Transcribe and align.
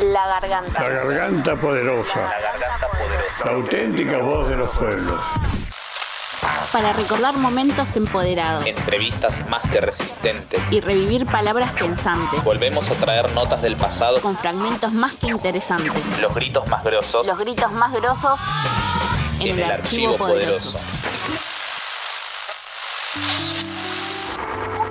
La 0.00 0.26
garganta. 0.28 0.80
La 0.82 0.88
garganta 0.88 1.56
poderosa. 1.56 2.20
La 2.20 2.40
garganta 2.40 2.88
poderosa. 2.88 3.44
La 3.46 3.50
auténtica 3.52 4.18
voz 4.18 4.48
de 4.48 4.56
los 4.56 4.68
pueblos. 4.70 5.20
Para 6.72 6.92
recordar 6.92 7.34
momentos 7.36 7.96
empoderados 7.96 8.64
Entrevistas 8.66 9.42
más 9.48 9.62
que 9.70 9.80
resistentes. 9.80 10.70
y 10.70 10.80
revivir 10.80 11.24
palabras 11.26 11.72
pensantes 11.72 12.44
Volvemos 12.44 12.90
a 12.90 12.94
traer 12.94 13.32
notas 13.32 13.62
del 13.62 13.74
pasado. 13.74 14.20
con 14.20 14.36
fragmentos 14.36 14.92
más 14.92 15.14
que 15.14 15.28
interesantes. 15.28 16.18
Los 16.20 16.34
gritos 16.34 16.66
más 16.68 16.84
grosos 16.84 17.26
Los 17.26 17.38
gritos 17.38 17.72
más 17.72 17.92
grosos 17.94 18.38
en, 19.40 19.58
el, 19.58 19.70
archivo, 19.70 20.16
poderoso. 20.16 20.78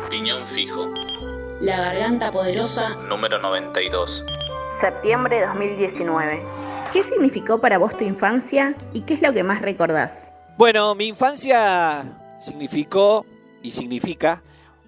Piñón 0.10 0.48
fijo. 0.48 0.89
La 1.60 1.78
garganta 1.78 2.32
poderosa. 2.32 2.89
Número 2.96 3.39
92. 3.39 4.24
Septiembre 4.80 5.46
2019. 5.46 6.43
¿Qué 6.93 7.04
significó 7.04 7.60
para 7.60 7.79
vos 7.79 7.97
tu 7.97 8.04
infancia 8.04 8.75
y 8.93 9.02
qué 9.02 9.15
es 9.15 9.21
lo 9.21 9.33
que 9.33 9.43
más 9.43 9.61
recordás? 9.61 10.32
Bueno, 10.57 10.93
mi 10.93 11.07
infancia 11.07 12.04
significó 12.39 13.25
y 13.64 13.71
significa 13.71 14.43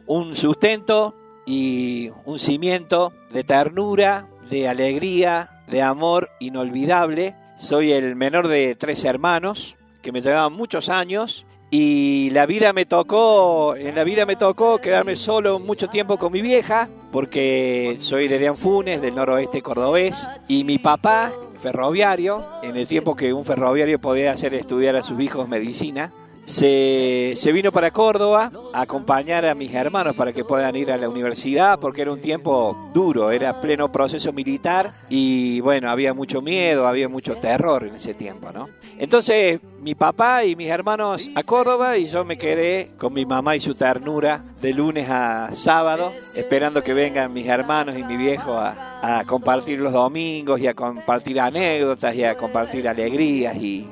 un 0.06 0.36
sustento 0.36 1.16
y 1.46 2.12
un 2.26 2.38
cimiento 2.38 3.14
de 3.32 3.44
ternura, 3.44 4.28
de 4.50 4.68
alegría, 4.68 5.64
de 5.68 5.82
amor 5.82 6.30
inolvidable. 6.40 7.36
Soy 7.58 7.92
el 7.92 8.16
menor 8.16 8.48
de 8.48 8.76
tres 8.76 9.04
hermanos 9.06 9.76
que 10.04 10.12
me 10.12 10.22
llevaban 10.22 10.54
muchos 10.54 10.90
años 10.90 11.46
y 11.72 12.30
la 12.32 12.46
vida 12.46 12.74
me 12.74 12.86
tocó, 12.86 13.76
en 13.76 13.96
la 13.96 14.04
vida 14.04 14.26
me 14.26 14.36
tocó 14.36 14.80
quedarme 14.80 15.16
solo 15.16 15.60
mucho 15.60 15.88
tiempo 15.88 16.18
con 16.18 16.32
mi 16.32 16.42
vieja 16.42 16.90
porque 17.12 17.98
soy 18.00 18.28
de 18.28 18.40
Deanfunes, 18.40 19.02
del 19.02 19.16
noroeste 19.16 19.62
cordobés 19.62 20.28
y 20.48 20.64
mi 20.64 20.78
papá 20.78 21.32
ferroviario, 21.62 22.44
en 22.64 22.78
el 22.78 22.88
tiempo 22.88 23.16
que 23.16 23.34
un 23.34 23.46
ferroviario 23.46 24.00
podía 24.00 24.32
hacer 24.32 24.54
estudiar 24.54 24.96
a 24.96 25.04
sus 25.04 25.20
hijos 25.20 25.48
medicina, 25.48 26.12
se, 26.50 27.36
se, 27.38 27.52
vino 27.52 27.72
para 27.72 27.92
Córdoba 27.92 28.52
a 28.74 28.82
acompañar 28.82 29.46
a 29.46 29.54
mis 29.54 29.72
hermanos 29.72 30.16
para 30.16 30.34
que 30.34 30.44
puedan 30.44 30.76
ir 30.76 30.92
a 30.92 30.98
la 30.98 31.08
universidad, 31.08 31.80
porque 31.80 32.02
era 32.02 32.12
un 32.12 32.22
tiempo 32.22 32.90
duro, 32.92 33.30
era 33.30 33.62
pleno 33.62 33.92
proceso 33.92 34.34
militar 34.34 34.92
y 35.10 35.60
bueno, 35.62 35.92
había 35.92 36.16
mucho 36.16 36.42
miedo, 36.42 36.88
había 36.88 37.08
mucho 37.08 37.36
terror 37.36 37.84
en 37.84 37.96
ese 37.96 38.16
tiempo, 38.16 38.52
¿no? 38.52 38.68
Entonces 38.98 39.62
mi 39.80 39.94
papá 39.94 40.44
y 40.44 40.56
mis 40.56 40.70
hermanos 40.70 41.30
a 41.36 41.44
Córdoba 41.44 41.98
y 42.00 42.08
yo 42.08 42.26
me 42.26 42.36
quedé 42.36 42.94
con 42.98 43.14
mi 43.14 43.28
mamá 43.28 43.56
y 43.56 43.60
su 43.60 43.76
ternura 43.76 44.44
de 44.60 44.74
lunes 44.74 45.08
a 45.08 45.52
sábado, 45.54 46.12
esperando 46.34 46.82
que 46.82 46.96
vengan 46.96 47.32
mis 47.32 47.46
hermanos 47.46 47.96
y 47.96 48.04
mi 48.04 48.18
viejo 48.18 48.58
a, 48.58 49.24
compartir 49.28 49.80
los 49.80 49.94
domingos 49.94 50.60
y 50.60 50.68
a 50.68 50.74
compartir 50.74 51.40
anécdotas 51.40 52.16
y 52.16 52.24
a 52.24 52.36
compartir 52.36 52.88
alegrías 52.88 53.56
y 53.56 53.88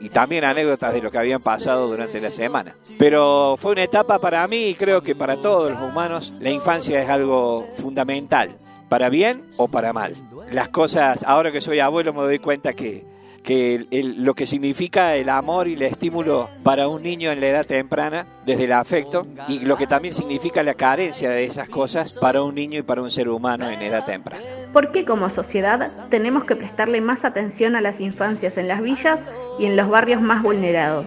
y 0.00 0.08
también 0.08 0.44
anécdotas 0.44 0.92
de 0.92 1.02
lo 1.02 1.10
que 1.10 1.18
habían 1.18 1.42
pasado 1.42 1.88
durante 1.88 2.20
la 2.20 2.30
semana. 2.30 2.76
Pero 2.98 3.56
fue 3.58 3.72
una 3.72 3.84
etapa 3.84 4.18
para 4.18 4.46
mí 4.48 4.66
y 4.66 4.74
creo 4.74 5.02
que 5.02 5.14
para 5.14 5.36
todos 5.40 5.70
los 5.70 5.80
humanos 5.80 6.32
la 6.40 6.50
infancia 6.50 7.02
es 7.02 7.08
algo 7.08 7.66
fundamental, 7.78 8.58
para 8.88 9.08
bien 9.08 9.44
o 9.56 9.68
para 9.68 9.92
mal. 9.92 10.16
Las 10.50 10.68
cosas, 10.68 11.24
ahora 11.26 11.50
que 11.50 11.60
soy 11.60 11.80
abuelo 11.80 12.12
me 12.12 12.22
doy 12.22 12.38
cuenta 12.38 12.72
que, 12.72 13.04
que 13.42 13.86
lo 13.90 14.34
que 14.34 14.46
significa 14.46 15.14
el 15.16 15.28
amor 15.28 15.68
y 15.68 15.74
el 15.74 15.82
estímulo 15.82 16.48
para 16.62 16.88
un 16.88 17.02
niño 17.02 17.30
en 17.32 17.40
la 17.40 17.48
edad 17.48 17.66
temprana, 17.66 18.26
desde 18.44 18.64
el 18.64 18.72
afecto, 18.72 19.26
y 19.48 19.60
lo 19.60 19.76
que 19.76 19.86
también 19.86 20.14
significa 20.14 20.62
la 20.62 20.74
carencia 20.74 21.30
de 21.30 21.44
esas 21.44 21.68
cosas 21.68 22.14
para 22.14 22.42
un 22.42 22.54
niño 22.54 22.78
y 22.80 22.82
para 22.82 23.02
un 23.02 23.10
ser 23.10 23.28
humano 23.28 23.68
en 23.68 23.80
edad 23.82 24.04
temprana. 24.04 24.44
¿Por 24.76 24.92
qué 24.92 25.06
como 25.06 25.30
sociedad 25.30 25.90
tenemos 26.10 26.44
que 26.44 26.54
prestarle 26.54 27.00
más 27.00 27.24
atención 27.24 27.76
a 27.76 27.80
las 27.80 28.02
infancias 28.02 28.58
en 28.58 28.68
las 28.68 28.82
villas 28.82 29.24
y 29.58 29.64
en 29.64 29.74
los 29.74 29.88
barrios 29.88 30.20
más 30.20 30.42
vulnerados? 30.42 31.06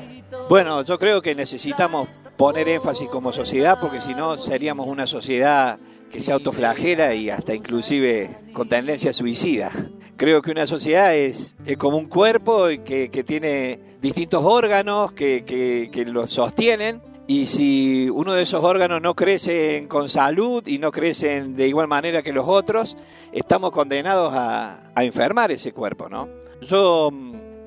Bueno, 0.49 0.83
yo 0.83 0.97
creo 0.97 1.21
que 1.21 1.35
necesitamos 1.35 2.09
poner 2.35 2.67
énfasis 2.67 3.07
como 3.09 3.31
sociedad 3.31 3.77
porque 3.79 4.01
si 4.01 4.15
no 4.15 4.37
seríamos 4.37 4.87
una 4.87 5.05
sociedad 5.05 5.77
que 6.11 6.19
se 6.19 6.31
autoflagela 6.31 7.13
y 7.13 7.29
hasta 7.29 7.53
inclusive 7.53 8.35
con 8.53 8.67
tendencia 8.67 9.13
suicida. 9.13 9.69
Creo 10.17 10.41
que 10.41 10.49
una 10.49 10.65
sociedad 10.65 11.15
es, 11.15 11.55
como 11.77 11.99
un 11.99 12.07
cuerpo 12.07 12.65
que, 12.83 13.11
que 13.11 13.23
tiene 13.23 13.79
distintos 14.01 14.43
órganos 14.43 15.11
que, 15.11 15.45
que, 15.45 15.91
que 15.91 16.05
lo 16.05 16.25
sostienen 16.25 17.01
y 17.29 17.45
si 17.45 18.09
uno 18.09 18.33
de 18.33 18.41
esos 18.41 18.63
órganos 18.63 19.03
no 19.03 19.13
crece 19.13 19.85
con 19.87 20.09
salud 20.09 20.65
y 20.65 20.79
no 20.79 20.91
crecen 20.91 21.55
de 21.55 21.67
igual 21.67 21.87
manera 21.87 22.23
que 22.23 22.33
los 22.33 22.47
otros, 22.47 22.97
estamos 23.31 23.69
condenados 23.69 24.33
a, 24.33 24.89
a 24.95 25.03
enfermar 25.03 25.51
ese 25.51 25.71
cuerpo, 25.71 26.09
¿no? 26.09 26.27
Yo 26.63 27.11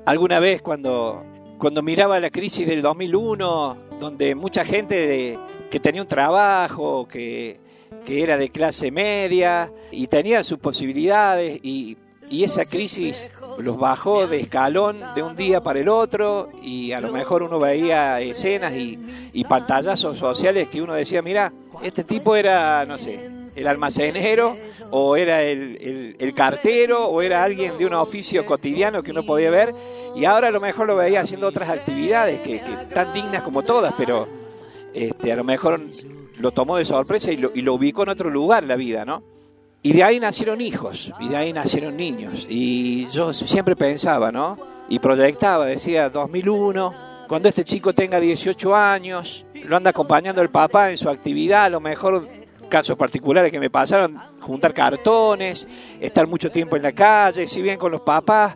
alguna 0.05 0.41
vez 0.41 0.63
cuando, 0.63 1.25
cuando 1.59 1.81
miraba 1.81 2.19
la 2.19 2.31
crisis 2.31 2.67
del 2.67 2.83
2001, 2.83 3.77
donde 4.01 4.35
mucha 4.35 4.65
gente 4.65 5.07
de, 5.07 5.39
que 5.71 5.79
tenía 5.79 6.03
un 6.03 6.09
trabajo, 6.09 7.07
que, 7.07 7.61
que 8.05 8.25
era 8.25 8.37
de 8.39 8.51
clase 8.51 8.91
media 8.91 9.73
y 9.93 10.09
tenía 10.09 10.43
sus 10.43 10.59
posibilidades 10.59 11.61
y, 11.63 11.97
y 12.29 12.43
esa 12.43 12.65
crisis 12.65 13.31
los 13.59 13.77
bajó 13.77 14.27
de 14.27 14.41
escalón 14.41 15.01
de 15.15 15.23
un 15.23 15.37
día 15.37 15.63
para 15.63 15.81
el 15.81 15.89
otro 15.89 16.49
y 16.63 16.93
a 16.93 17.01
lo 17.01 17.13
mejor 17.13 17.43
uno 17.43 17.59
veía 17.59 18.21
escenas 18.21 18.75
y, 18.75 18.99
y 19.33 19.45
pantallazos 19.45 20.19
sociales 20.19 20.69
que 20.69 20.83
uno 20.83 20.95
decía, 20.95 21.23
mira, 21.23 21.53
este 21.83 22.05
tipo 22.05 22.37
era, 22.37 22.85
no 22.87 22.99
sé, 22.99 23.31
el 23.55 23.67
almacenero 23.67 24.57
o 24.91 25.17
era 25.17 25.43
el, 25.43 25.79
el, 25.81 26.17
el, 26.19 26.35
cartero 26.35 27.07
o 27.07 27.21
era 27.23 27.45
alguien 27.45 27.77
de 27.77 27.87
un 27.87 27.95
oficio 27.95 28.47
cotidiano 28.47 29.03
que 29.03 29.11
uno 29.11 29.25
podía 29.25 29.51
ver 29.51 29.75
y 30.17 30.25
ahora 30.25 30.49
a 30.49 30.51
lo 30.51 30.61
mejor 30.61 30.87
lo 30.87 30.97
veía 30.97 31.21
haciendo 31.21 31.47
otras 31.47 31.69
actividades 31.69 32.41
que, 32.41 32.61
que 32.61 32.95
tan 32.95 33.13
dignas 33.13 33.43
como 33.43 33.63
todas, 33.63 33.95
pero 33.97 34.27
este, 34.95 35.33
a 35.33 35.37
lo 35.37 35.45
mejor 35.45 35.81
lo 36.39 36.51
tomó 36.53 36.77
de 36.77 36.85
sorpresa 36.85 37.33
y 37.33 37.37
lo, 37.37 37.51
y 37.55 37.63
lo 37.63 37.75
ubicó 37.75 38.03
en 38.03 38.11
otro 38.11 38.31
lugar 38.31 38.65
la 38.65 38.77
vida, 38.77 39.05
¿no? 39.05 39.23
Y 39.85 39.93
de 39.93 40.05
ahí 40.05 40.21
nacieron 40.21 40.61
hijos, 40.61 41.13
y 41.19 41.29
de 41.29 41.37
ahí 41.37 41.53
nacieron 41.53 41.97
niños. 41.97 42.47
Y 42.49 43.07
yo 43.09 43.33
siempre 43.33 43.75
pensaba, 43.75 44.31
¿no? 44.31 44.57
Y 44.89 45.01
proyectaba, 45.01 45.67
decía 45.67 46.09
2001, 46.09 46.95
cuando 47.27 47.49
este 47.49 47.65
chico 47.65 47.93
tenga 47.93 48.21
18 48.21 48.77
años, 48.77 49.45
lo 49.65 49.77
anda 49.77 49.91
acompañando 49.91 50.41
el 50.41 50.51
papá 50.51 50.91
en 50.91 50.99
su 50.99 51.09
actividad, 51.09 51.65
a 51.65 51.71
lo 51.71 51.81
mejor 51.81 52.29
casos 52.69 52.97
particulares 52.97 53.51
que 53.51 53.59
me 53.59 53.71
pasaron, 53.71 54.17
juntar 54.41 54.73
cartones, 54.73 55.67
estar 56.01 56.27
mucho 56.27 56.51
tiempo 56.51 56.77
en 56.77 56.83
la 56.83 56.93
calle, 56.93 57.49
si 57.49 57.61
bien 57.61 57.79
con 57.79 57.91
los 57.91 58.03
papás. 58.03 58.55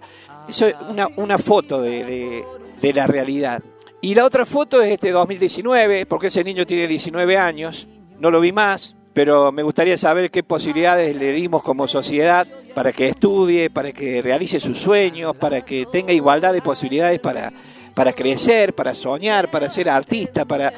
Eso 0.48 0.66
es 0.66 0.76
una, 0.88 1.08
una 1.16 1.38
foto 1.38 1.82
de, 1.82 2.44
de, 2.80 2.92
la 2.94 3.06
realidad. 3.06 3.62
Y 4.00 4.14
la 4.14 4.24
otra 4.24 4.46
foto 4.46 4.80
es 4.80 4.92
este 4.92 5.10
2019, 5.10 6.06
porque 6.06 6.28
ese 6.28 6.44
niño 6.44 6.64
tiene 6.64 6.86
19 6.86 7.36
años, 7.36 7.88
no 8.20 8.30
lo 8.30 8.40
vi 8.40 8.52
más, 8.52 8.96
pero 9.16 9.50
me 9.50 9.62
gustaría 9.62 9.96
saber 9.96 10.30
qué 10.30 10.42
posibilidades 10.42 11.16
le 11.16 11.32
dimos 11.32 11.62
como 11.62 11.88
sociedad 11.88 12.46
para 12.74 12.92
que 12.92 13.08
estudie, 13.08 13.70
para 13.70 13.90
que 13.90 14.20
realice 14.20 14.60
sus 14.60 14.78
sueños, 14.78 15.34
para 15.34 15.62
que 15.62 15.86
tenga 15.90 16.12
igualdad 16.12 16.52
de 16.52 16.60
posibilidades 16.60 17.18
para, 17.18 17.50
para 17.94 18.12
crecer, 18.12 18.74
para 18.74 18.94
soñar, 18.94 19.50
para 19.50 19.70
ser 19.70 19.88
artista, 19.88 20.44
para... 20.44 20.70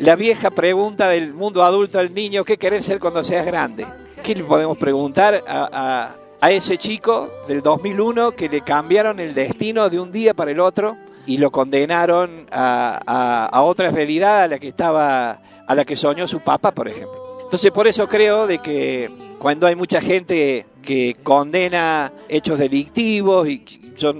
La 0.00 0.14
vieja 0.14 0.50
pregunta 0.50 1.08
del 1.08 1.32
mundo 1.32 1.62
adulto 1.62 1.98
al 1.98 2.12
niño, 2.12 2.44
¿qué 2.44 2.58
querés 2.58 2.84
ser 2.84 2.98
cuando 3.00 3.24
seas 3.24 3.46
grande? 3.46 3.86
¿Qué 4.22 4.34
le 4.34 4.44
podemos 4.44 4.76
preguntar 4.76 5.42
a, 5.48 6.14
a 6.38 6.50
ese 6.50 6.76
chico 6.76 7.30
del 7.48 7.62
2001 7.62 8.32
que 8.32 8.50
le 8.50 8.60
cambiaron 8.60 9.20
el 9.20 9.32
destino 9.32 9.88
de 9.88 10.00
un 10.00 10.12
día 10.12 10.34
para 10.34 10.50
el 10.50 10.60
otro 10.60 10.98
y 11.26 11.38
lo 11.38 11.50
condenaron 11.50 12.46
a, 12.50 13.00
a, 13.06 13.46
a 13.46 13.62
otra 13.62 13.90
realidad 13.90 14.42
a 14.42 14.48
la 14.48 14.58
que 14.58 14.68
estaba 14.68 15.40
a 15.66 15.74
la 15.76 15.84
que 15.84 15.94
soñó 15.94 16.26
su 16.26 16.40
papá, 16.40 16.72
por 16.72 16.88
ejemplo. 16.88 17.38
Entonces, 17.44 17.70
por 17.70 17.86
eso 17.86 18.08
creo 18.08 18.48
de 18.48 18.58
que 18.58 19.08
cuando 19.38 19.68
hay 19.68 19.76
mucha 19.76 20.00
gente 20.00 20.66
que 20.82 21.16
condena 21.22 22.12
hechos 22.28 22.58
delictivos, 22.58 23.48
y 23.48 23.64
yo 23.96 24.14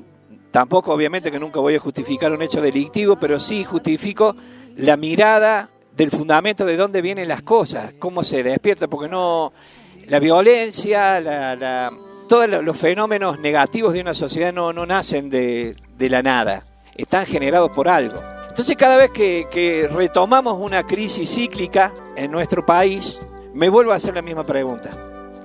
tampoco 0.52 0.92
obviamente 0.92 1.32
que 1.32 1.40
nunca 1.40 1.58
voy 1.58 1.74
a 1.74 1.80
justificar 1.80 2.32
un 2.32 2.42
hecho 2.42 2.60
delictivo, 2.60 3.16
pero 3.16 3.40
sí 3.40 3.64
justifico 3.64 4.36
la 4.76 4.96
mirada 4.96 5.70
del 5.96 6.12
fundamento 6.12 6.64
de 6.64 6.76
dónde 6.76 7.02
vienen 7.02 7.26
las 7.26 7.42
cosas, 7.42 7.94
cómo 7.98 8.22
se 8.22 8.44
despierta, 8.44 8.86
porque 8.86 9.08
no 9.08 9.52
la 10.06 10.20
violencia, 10.20 11.20
la, 11.20 11.56
la, 11.56 11.92
todos 12.28 12.48
los 12.48 12.76
fenómenos 12.76 13.40
negativos 13.40 13.92
de 13.92 14.00
una 14.00 14.14
sociedad 14.14 14.52
no, 14.52 14.72
no 14.72 14.86
nacen 14.86 15.30
de, 15.30 15.74
de 15.98 16.08
la 16.08 16.22
nada, 16.22 16.64
están 17.02 17.26
generados 17.26 17.70
por 17.70 17.88
algo. 17.88 18.20
Entonces 18.48 18.76
cada 18.76 18.96
vez 18.96 19.10
que, 19.10 19.46
que, 19.50 19.88
retomamos 19.88 20.58
una 20.58 20.86
crisis 20.86 21.34
cíclica 21.34 21.92
en 22.16 22.30
nuestro 22.30 22.64
país, 22.66 23.20
me 23.54 23.68
vuelvo 23.68 23.92
a 23.92 23.96
hacer 23.96 24.14
la 24.14 24.22
misma 24.22 24.44
pregunta. 24.44 24.90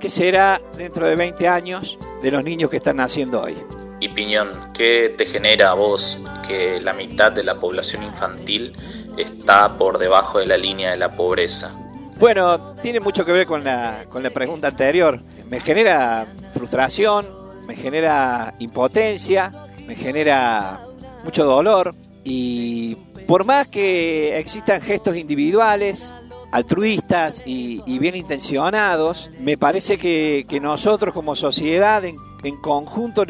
¿Qué 0.00 0.10
será 0.10 0.60
dentro 0.76 1.06
de 1.06 1.16
20 1.16 1.48
años 1.48 1.98
de 2.22 2.30
los 2.30 2.44
niños 2.44 2.68
que 2.68 2.76
están 2.76 2.96
naciendo 2.96 3.42
hoy? 3.42 3.56
Y 4.00 4.08
Piñón, 4.10 4.50
¿qué 4.74 5.14
te 5.16 5.24
genera 5.24 5.70
a 5.70 5.74
vos 5.74 6.20
que 6.46 6.80
la 6.80 6.92
mitad 6.92 7.32
de 7.32 7.42
la 7.42 7.58
población 7.58 8.02
infantil 8.02 8.74
está 9.16 9.78
por 9.78 9.98
debajo 9.98 10.38
de 10.38 10.46
la 10.46 10.58
línea 10.58 10.90
de 10.90 10.98
la 10.98 11.16
pobreza? 11.16 11.72
Bueno, 12.18 12.76
tiene 12.82 13.00
mucho 13.00 13.24
que 13.24 13.32
ver 13.32 13.46
con 13.46 13.64
la, 13.64 14.04
con 14.08 14.22
la 14.22 14.30
pregunta 14.30 14.68
anterior. 14.68 15.20
me 15.48 15.60
genera 15.60 16.26
frustración, 16.52 17.26
me 17.66 17.74
genera 17.74 18.54
impotencia, 18.58 19.50
me 19.86 19.94
genera 19.94 20.85
mucho 21.26 21.44
dolor 21.44 21.92
y 22.22 22.94
por 23.26 23.44
más 23.44 23.68
que 23.68 24.38
existan 24.38 24.80
gestos 24.80 25.16
individuales, 25.16 26.14
altruistas 26.52 27.42
y, 27.44 27.98
bien 27.98 28.14
intencionados, 28.14 29.30
me 29.40 29.58
parece 29.58 29.98
que, 29.98 30.46
nosotros 30.62 31.12
como 31.12 31.34
sociedad 31.34 32.04
en, 32.04 32.16
conjunto 32.62 33.24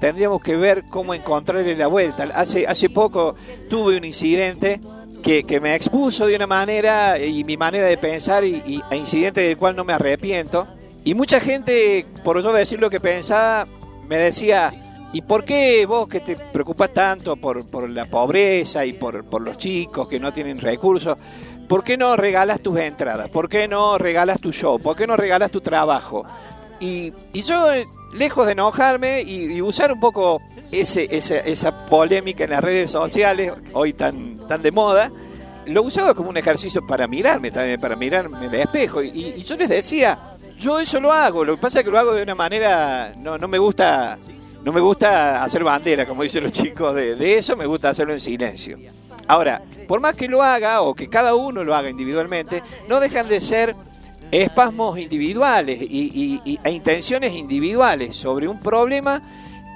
tendríamos 0.00 0.40
que 0.40 0.56
ver 0.56 0.84
cómo 0.88 1.12
encontrarle 1.12 1.76
la 1.76 1.86
vuelta. 1.86 2.24
Hace, 2.34 2.66
hace 2.66 2.88
poco 2.88 3.34
tuve 3.68 3.98
un 3.98 4.06
incidente 4.06 4.80
que, 5.22 5.60
me 5.60 5.74
expuso 5.74 6.26
de 6.26 6.36
una 6.36 6.46
manera 6.46 7.18
y 7.18 7.44
mi 7.44 7.58
manera 7.58 7.86
de 7.86 7.98
pensar 7.98 8.44
y, 8.44 8.62
y, 8.66 8.82
e 8.90 8.96
incidente 8.96 9.42
del 9.42 9.58
cual 9.58 9.76
no 9.76 9.84
me 9.84 9.92
arrepiento. 9.92 10.66
Y 11.04 11.14
mucha 11.14 11.40
gente, 11.40 12.06
por 12.24 12.42
yo 12.42 12.54
decir 12.54 12.80
lo 12.80 12.88
que 12.88 13.00
pensaba, 13.00 13.66
me 14.08 14.16
decía, 14.16 14.72
¿y 15.14 15.22
por 15.22 15.44
qué 15.44 15.86
vos 15.86 16.08
que 16.08 16.20
te 16.20 16.36
preocupas 16.36 16.92
tanto 16.92 17.36
por, 17.36 17.88
la 17.88 18.04
pobreza 18.06 18.84
y 18.84 18.94
por, 18.94 19.40
los 19.40 19.56
chicos 19.56 20.08
que 20.08 20.18
no 20.18 20.32
tienen 20.32 20.58
recursos, 20.58 21.16
¿por 21.68 21.84
qué 21.84 21.96
no 21.96 22.16
regalas 22.16 22.60
tus 22.60 22.76
entradas? 22.80 23.28
¿Por 23.28 23.48
qué 23.48 23.68
no 23.68 23.96
regalas 23.96 24.40
tu 24.40 24.52
show? 24.52 24.80
¿Por 24.80 24.96
qué 24.96 25.06
no 25.06 25.16
regalas 25.16 25.52
tu 25.52 25.60
trabajo? 25.60 26.26
Y, 26.80 27.12
yo, 27.32 27.68
lejos 28.12 28.44
de 28.46 28.52
enojarme 28.52 29.22
y, 29.22 29.62
usar 29.62 29.92
un 29.92 30.00
poco 30.00 30.42
ese, 30.72 31.06
esa, 31.10 31.86
polémica 31.86 32.42
en 32.44 32.50
las 32.50 32.64
redes 32.64 32.90
sociales, 32.90 33.52
hoy 33.72 33.92
tan, 33.92 34.44
tan 34.48 34.62
de 34.62 34.72
moda, 34.72 35.12
lo 35.66 35.82
usaba 35.82 36.14
como 36.14 36.30
un 36.30 36.36
ejercicio 36.36 36.84
para 36.84 37.06
mirarme 37.06 37.52
también, 37.52 37.80
para 37.80 37.94
mirarme 37.94 38.46
el 38.46 38.54
espejo. 38.54 39.00
Y, 39.00 39.34
y 39.36 39.42
yo 39.44 39.56
les 39.56 39.68
decía, 39.68 40.36
yo 40.58 40.80
eso 40.80 40.98
lo 40.98 41.12
hago, 41.12 41.44
lo 41.44 41.54
que 41.54 41.62
pasa 41.62 41.78
es 41.78 41.84
que 41.84 41.90
lo 41.92 42.00
hago 42.00 42.14
de 42.14 42.24
una 42.24 42.34
manera, 42.34 43.14
no, 43.16 43.38
no 43.38 43.46
me 43.46 43.58
gusta 43.58 44.18
no 44.64 44.72
me 44.72 44.80
gusta 44.80 45.44
hacer 45.44 45.62
bandera, 45.62 46.06
como 46.06 46.22
dicen 46.22 46.42
los 46.42 46.52
chicos, 46.52 46.94
de, 46.94 47.36
eso 47.36 47.54
me 47.54 47.66
gusta 47.66 47.90
hacerlo 47.90 48.14
en 48.14 48.20
silencio. 48.20 48.78
Ahora, 49.28 49.62
por 49.86 50.00
más 50.00 50.14
que 50.14 50.26
lo 50.26 50.42
haga 50.42 50.80
o 50.80 50.94
que 50.94 51.08
cada 51.08 51.34
uno 51.34 51.62
lo 51.62 51.74
haga 51.74 51.90
individualmente, 51.90 52.62
no 52.88 52.98
dejan 52.98 53.28
de 53.28 53.40
ser 53.42 53.76
espasmos 54.30 54.98
individuales 54.98 55.80
y, 55.82 56.40
e 56.64 56.70
intenciones 56.70 57.34
individuales 57.34 58.16
sobre 58.16 58.48
un 58.48 58.58
problema 58.58 59.22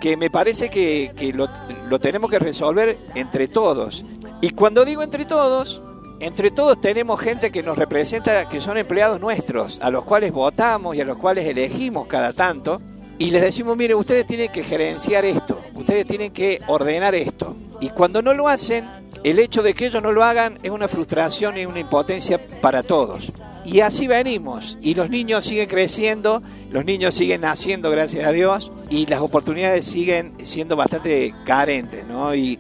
que 0.01 0.17
me 0.17 0.31
parece 0.31 0.71
que, 0.71 1.33
lo, 1.35 1.49
lo 1.89 2.01
tenemos 2.01 2.31
que 2.31 2.39
resolver 2.39 2.99
entre 3.15 3.47
todos. 3.47 4.07
Y 4.41 4.51
cuando 4.51 4.87
digo 4.87 5.03
entre 5.03 5.27
todos, 5.27 5.83
entre 6.21 6.51
todos 6.51 6.81
tenemos 6.81 7.21
gente 7.21 7.53
que 7.53 7.63
nos 7.63 7.77
representa, 7.77 8.49
que 8.49 8.61
son 8.61 8.79
empleados 8.79 9.21
nuestros, 9.21 9.83
a 9.83 9.91
los 9.91 10.05
cuales 10.05 10.33
votamos 10.33 10.97
y 10.97 11.03
a 11.03 11.05
los 11.05 11.19
cuales 11.19 11.47
elegimos 11.47 12.07
cada 12.07 12.33
tanto, 12.33 12.81
y 13.19 13.31
les 13.31 13.43
decimos, 13.43 13.77
mire, 13.77 13.95
ustedes 13.95 14.27
tienen 14.27 14.51
que 14.53 14.65
gerenciar 14.65 15.25
esto, 15.25 15.61
ustedes 15.75 16.07
tienen 16.07 16.33
que 16.33 16.61
ordenar 16.67 17.15
esto. 17.15 17.57
Y 17.81 17.91
cuando 17.91 18.23
no 18.23 18.35
lo 18.35 18.49
hacen, 18.49 18.89
el 19.25 19.39
hecho 19.39 19.63
de 19.63 19.75
que 19.75 19.87
ellos 19.87 20.03
no 20.03 20.13
lo 20.13 20.25
hagan 20.25 20.59
es 20.63 20.71
una 20.71 20.89
frustración 20.89 21.59
y 21.59 21.67
una 21.67 21.81
impotencia 21.81 22.41
para 22.61 22.83
todos. 22.83 23.33
Y 23.65 23.81
así 23.81 24.07
venimos, 24.07 24.79
y 24.81 24.95
los 24.95 25.11
niños 25.11 25.45
siguen 25.45 25.69
creciendo, 25.69 26.43
los 26.71 26.85
niños 26.85 27.15
siguen 27.15 27.43
naciendo, 27.43 27.91
gracias 27.91 28.27
a 28.27 28.33
Dios, 28.33 28.73
y 28.89 29.07
las 29.07 29.21
oportunidades 29.21 29.85
siguen 29.85 30.35
siendo 30.43 30.77
bastante 30.77 31.35
carentes, 31.45 32.07
¿no? 32.07 32.35
Y 32.35 32.59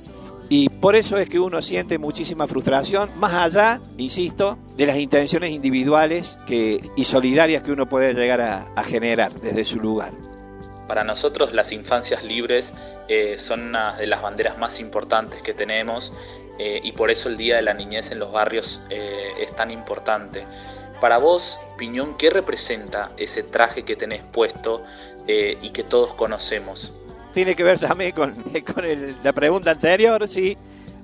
y 0.50 0.70
por 0.70 0.96
eso 0.96 1.18
es 1.18 1.28
que 1.28 1.38
uno 1.38 1.60
siente 1.60 1.98
muchísima 1.98 2.46
frustración, 2.46 3.10
más 3.16 3.34
allá, 3.34 3.80
insisto, 3.98 4.56
de 4.76 4.86
las 4.86 4.96
intenciones 4.96 5.50
individuales 5.50 6.38
que, 6.46 6.80
y 6.96 7.04
solidarias 7.04 7.62
que 7.62 7.72
uno 7.72 7.86
puede 7.86 8.14
llegar 8.14 8.40
a, 8.40 8.82
generar 8.84 9.38
desde 9.40 9.66
su 9.66 9.78
lugar. 9.78 10.14
Para 10.88 11.04
nosotros 11.04 11.52
las 11.52 11.70
infancias 11.70 12.24
libres 12.24 12.74
eh, 13.06 13.38
son 13.38 13.68
una 13.68 13.96
de 13.96 14.08
las 14.08 14.22
banderas 14.22 14.58
más 14.58 14.80
importantes 14.80 15.40
que 15.42 15.54
tenemos 15.54 16.12
eh, 16.58 16.80
y 16.82 16.90
por 16.92 17.10
eso 17.10 17.28
el 17.28 17.36
Día 17.36 17.56
de 17.56 17.62
la 17.62 17.74
Niñez 17.74 18.10
en 18.10 18.18
los 18.18 18.32
barrios 18.32 18.80
eh, 18.90 19.30
es 19.38 19.54
tan 19.54 19.70
importante. 19.70 20.46
Para 21.00 21.18
vos, 21.18 21.60
Piñón, 21.76 22.16
¿qué 22.16 22.30
representa 22.30 23.12
ese 23.16 23.44
traje 23.44 23.84
que 23.84 23.94
tenés 23.94 24.22
puesto 24.32 24.82
y 25.28 25.70
que 25.70 25.82
todos 25.84 26.14
conocemos? 26.14 26.92
tiene 27.38 27.54
que 27.54 27.62
ver 27.62 27.78
también 27.78 28.12
con, 28.12 28.34
la 29.22 29.32
pregunta 29.32 29.70
anterior, 29.70 30.26
sí. 30.28 30.56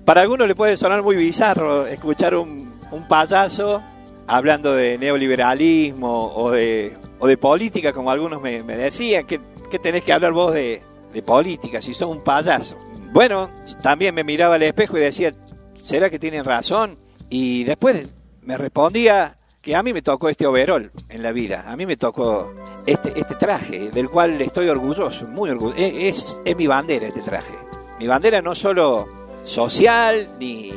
Para 0.05 0.23
algunos 0.23 0.49
le 0.49 0.57
puede 0.57 0.77
sonar 0.77 1.03
muy 1.03 1.17
bizarro 1.17 1.87
escuchar 1.87 2.35
un, 2.35 2.75
payaso 3.09 3.83
hablando 4.27 4.75
de 4.75 4.99
neoliberalismo 4.99 6.33
o 6.35 6.51
de, 6.51 6.97
o 7.19 7.27
de 7.27 7.37
política, 7.37 7.93
como 7.93 8.11
algunos 8.11 8.41
me, 8.41 8.63
decían, 8.63 9.27
que, 9.27 9.41
tenés 9.79 10.03
que 10.03 10.13
hablar 10.13 10.33
vos 10.33 10.53
de, 10.53 10.83
política 11.25 11.81
si 11.81 11.95
sos 11.95 12.11
un 12.11 12.23
payaso. 12.23 12.77
Bueno, 13.13 13.51
también 13.83 14.15
me 14.15 14.25
miraba 14.25 14.57
al 14.57 14.63
espejo 14.63 14.99
y 14.99 15.01
decía, 15.01 15.33
¿será 15.75 16.11
que 16.11 16.19
tienen 16.19 16.45
razón? 16.45 16.99
Y 17.31 17.63
después 17.65 18.09
me 18.43 18.59
respondía, 18.59 19.37
que 19.65 19.75
a 19.75 19.83
mí 19.83 19.95
me 19.95 20.03
tocó 20.03 20.29
este 20.29 20.47
overall 20.47 20.93
en 21.09 21.23
la 21.23 21.33
vida, 21.33 21.65
a 21.67 21.75
mí 21.75 21.87
me 21.87 21.97
tocó 21.97 22.53
este, 22.85 23.19
este 23.19 23.35
traje, 23.37 23.91
del 23.91 24.11
cual 24.11 24.39
estoy 24.43 24.69
orgulloso, 24.69 25.27
muy 25.27 25.49
orgulloso. 25.49 25.79
Es, 25.79 26.39
es, 26.45 26.55
mi 26.55 26.67
bandera 26.67 27.07
este 27.07 27.23
traje. 27.23 27.55
Mi 27.99 28.07
bandera 28.07 28.43
no 28.43 28.55
solo 28.55 29.07
social 29.45 30.35
ni, 30.39 30.71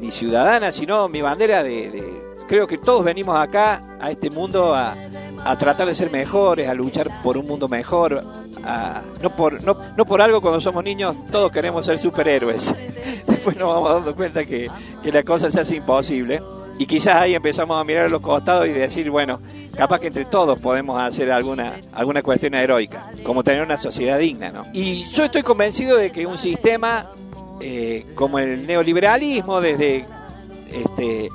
ni 0.00 0.10
ciudadana, 0.10 0.72
sino 0.72 1.08
mi 1.08 1.20
bandera 1.20 1.62
de, 1.62 2.30
Creo 2.48 2.66
que 2.66 2.78
todos 2.78 3.04
venimos 3.04 3.38
acá, 3.38 3.84
a 4.00 4.10
este 4.10 4.30
mundo, 4.30 4.74
a, 4.74 4.96
a 5.44 5.58
tratar 5.58 5.86
de 5.86 5.94
ser 5.94 6.10
mejores, 6.10 6.68
a 6.68 6.74
luchar 6.74 7.22
por 7.22 7.36
un 7.36 7.46
mundo 7.46 7.68
mejor, 7.68 8.24
no, 9.22 9.36
por, 9.36 9.62
no, 9.64 9.76
no, 9.96 10.04
por 10.04 10.20
algo 10.20 10.40
cuando 10.40 10.60
somos 10.60 10.84
niños 10.84 11.16
todos 11.30 11.50
queremos 11.50 11.86
ser 11.86 11.98
superhéroes. 11.98 12.74
Después 13.26 13.56
nos 13.56 13.74
vamos 13.74 13.94
dando 13.94 14.14
cuenta 14.14 14.44
que, 14.44 14.70
que 15.02 15.12
la 15.12 15.22
cosa 15.22 15.50
se 15.50 15.60
hace 15.60 15.76
imposible. 15.76 16.42
Y 16.78 16.86
quizás 16.86 17.16
ahí 17.16 17.34
empezamos 17.34 17.78
a 17.78 17.84
mirar 17.84 18.06
a 18.06 18.08
los 18.08 18.22
costados 18.22 18.66
y 18.66 18.70
decir, 18.70 19.10
bueno, 19.10 19.38
capaz 19.76 19.98
que 19.98 20.06
entre 20.06 20.24
todos 20.24 20.58
podemos 20.60 20.98
hacer 20.98 21.30
alguna, 21.30 21.74
alguna 21.92 22.22
cuestión 22.22 22.54
heroica, 22.54 23.10
como 23.22 23.44
tener 23.44 23.62
una 23.62 23.76
sociedad 23.76 24.18
digna, 24.18 24.50
¿no? 24.50 24.64
Y 24.72 25.04
yo 25.10 25.24
estoy 25.24 25.42
convencido 25.42 25.98
de 25.98 26.10
que 26.10 26.26
un 26.26 26.38
sistema 26.38 27.10
eh, 27.60 28.06
como 28.14 28.38
el 28.38 28.66
neoliberalismo, 28.66 29.60
desde 29.60 30.06
este, 30.72 31.28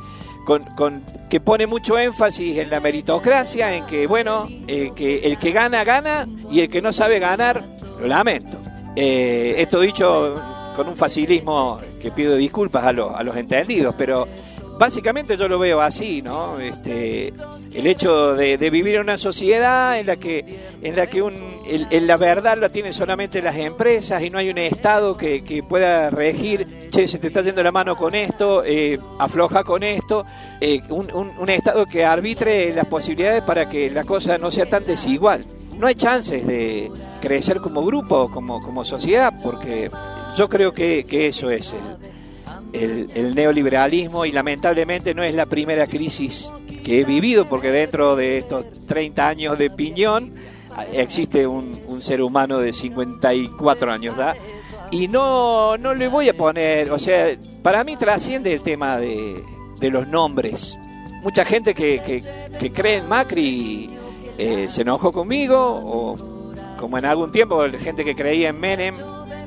con, 0.45 1.03
que 1.29 1.39
pone 1.41 1.67
mucho 1.67 1.97
énfasis 1.97 2.59
en 2.59 2.69
la 2.69 2.79
meritocracia, 2.79 3.75
en 3.75 3.85
que, 3.85 4.07
bueno, 4.07 4.47
eh, 4.67 4.91
que 4.95 5.19
el 5.19 5.37
que 5.37 5.51
gana, 5.51 5.83
gana, 5.83 6.27
y 6.49 6.61
el 6.61 6.69
que 6.69 6.81
no 6.81 6.93
sabe 6.93 7.19
ganar, 7.19 7.65
lo 7.99 8.07
lamento. 8.07 8.57
Eh, 8.95 9.55
esto 9.57 9.81
dicho 9.81 10.41
con 10.75 10.87
un 10.87 10.95
facilismo 10.95 11.79
que 12.01 12.11
pido 12.11 12.35
disculpas 12.35 12.83
a, 12.83 12.89
a 12.89 13.23
los 13.23 13.35
entendidos, 13.35 13.95
pero 13.97 14.27
básicamente 14.77 15.37
yo 15.37 15.47
lo 15.47 15.59
veo 15.59 15.81
así, 15.81 16.21
¿no? 16.21 16.59
Este, 16.59 17.33
el 17.73 17.87
hecho 17.87 18.35
de, 18.35 18.57
vivir 18.69 18.95
en 18.95 19.01
una 19.01 19.17
sociedad 19.17 19.99
en 19.99 20.07
la 20.07 20.15
que, 20.17 20.59
en 20.81 20.95
la, 20.95 21.07
que 21.07 21.21
un, 21.21 21.35
la 21.91 22.17
verdad 22.17 22.57
la 22.57 22.69
tienen 22.69 22.93
solamente 22.93 23.41
las 23.41 23.55
empresas 23.55 24.21
y 24.23 24.29
no 24.29 24.37
hay 24.37 24.49
un 24.49 24.57
Estado 24.57 25.15
que, 25.17 25.63
pueda 25.67 26.09
regir, 26.09 26.89
che, 26.89 27.07
se 27.07 27.19
te 27.19 27.27
está 27.27 27.41
yendo 27.41 27.63
la 27.63 27.71
mano 27.71 27.95
con 27.95 28.15
esto, 28.15 28.63
eh, 28.65 28.99
afloja 29.19 29.63
con 29.63 29.83
esto, 29.83 30.25
eh, 30.59 30.81
un, 30.89 31.11
un, 31.13 31.49
Estado 31.49 31.85
que 31.85 32.03
arbitre 32.03 32.73
las 32.73 32.85
posibilidades 32.85 33.41
para 33.43 33.69
que 33.69 33.89
la 33.89 34.03
cosa 34.03 34.37
no 34.37 34.51
sea 34.51 34.65
tan 34.65 34.83
desigual. 34.83 35.45
No 35.77 35.87
hay 35.87 35.95
chances 35.95 36.47
de 36.47 36.91
crecer 37.21 37.59
como 37.59 37.83
grupo, 37.83 38.29
como, 38.31 38.61
como 38.61 38.85
sociedad, 38.85 39.33
porque 39.43 39.89
yo 40.37 40.49
creo 40.49 40.73
que, 40.73 41.03
que 41.03 41.27
eso 41.27 41.49
es 41.49 41.73
el, 41.73 42.14
el, 42.83 43.35
neoliberalismo 43.35 44.25
y 44.25 44.31
lamentablemente 44.31 45.13
no 45.13 45.23
es 45.23 45.33
la 45.33 45.45
primera 45.45 45.87
crisis 45.87 46.51
que 46.83 47.01
he 47.01 47.03
vivido 47.03 47.47
porque 47.47 47.71
dentro 47.71 48.15
de 48.15 48.37
estos 48.37 48.65
30 48.85 49.27
años 49.27 49.57
de 49.57 49.69
piñón 49.69 50.33
existe 50.93 51.47
un, 51.47 51.75
ser 52.01 52.21
humano 52.21 52.59
de 52.59 52.73
54 52.73 53.91
años 53.91 54.17
¿da? 54.17 54.35
y 54.91 55.07
no, 55.07 55.77
no 55.77 55.93
le 55.93 56.07
voy 56.07 56.29
a 56.29 56.33
poner, 56.33 56.91
o 56.91 56.99
sea, 56.99 57.35
para 57.61 57.83
mí 57.83 57.95
trasciende 57.95 58.53
el 58.53 58.61
tema 58.61 58.97
de, 58.97 59.43
los 59.81 60.07
nombres. 60.07 60.79
Mucha 61.21 61.45
gente 61.45 61.75
que, 61.75 62.23
que, 62.59 62.71
cree 62.71 62.97
en 62.97 63.07
Macri 63.07 63.91
eh, 64.37 64.65
se 64.67 64.81
enojó 64.81 65.11
conmigo 65.11 65.55
o 65.59 66.15
como 66.79 66.97
en 66.97 67.05
algún 67.05 67.31
tiempo 67.31 67.63
gente 67.79 68.03
que 68.03 68.15
creía 68.15 68.49
en 68.49 68.59
Menem 68.59 68.95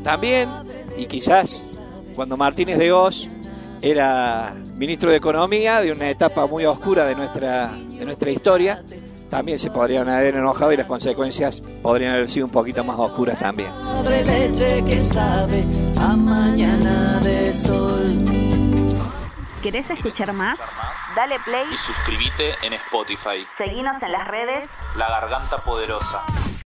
también 0.05 0.49
y 0.97 1.07
quizás 1.07 1.78
cuando 2.19 2.37
Martínez 2.37 2.79
de 2.79 2.91
Oz 2.91 3.29
era 3.81 4.53
ministro 4.75 5.09
de 5.09 5.19
Economía 5.19 5.81
de 5.81 5.93
una 5.93 6.11
etapa 6.11 6.49
muy 6.49 6.67
oscura 6.67 7.05
de 7.05 7.15
nuestra, 7.15 7.69
de 7.69 8.05
nuestra 8.05 8.29
historia, 8.33 8.83
también 9.31 9.57
se 9.61 9.71
podrían 9.71 10.09
haber 10.09 10.35
enojado 10.35 10.73
y 10.73 10.77
las 10.77 10.87
consecuencias 10.87 11.63
podrían 11.81 12.15
haber 12.15 12.29
sido 12.29 12.47
un 12.47 12.51
poquito 12.51 12.83
más 12.83 12.99
oscuras 12.99 13.39
también. 13.39 13.71
¿Querés 19.63 19.91
escuchar 19.91 20.33
más? 20.33 20.59
Dale 21.15 21.37
play 21.45 21.67
y 21.73 21.77
suscríbete 21.77 22.67
en 22.67 22.73
Spotify. 22.73 23.47
Seguinos 23.57 24.03
en 24.03 24.11
las 24.11 24.27
redes 24.27 24.65
La 24.97 25.09
Garganta 25.09 25.59
Poderosa. 25.59 26.25